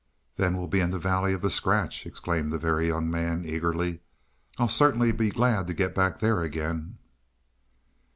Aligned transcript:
"Then 0.35 0.57
we'll 0.57 0.65
be 0.65 0.79
in 0.79 0.89
the 0.89 0.97
valley 0.97 1.31
of 1.31 1.41
the 1.43 1.51
scratch," 1.51 2.07
exclaimed 2.07 2.51
the 2.51 2.57
Very 2.57 2.87
Young 2.87 3.07
Man 3.11 3.45
eagerly. 3.45 4.01
"I'll 4.57 4.67
certainly 4.67 5.11
be 5.11 5.29
glad 5.29 5.67
to 5.67 5.75
get 5.75 5.93
back 5.93 6.19
there 6.19 6.41
again." 6.41 6.97